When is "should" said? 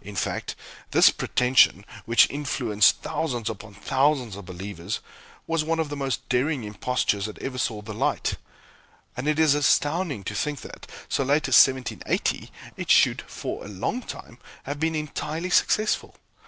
12.90-13.22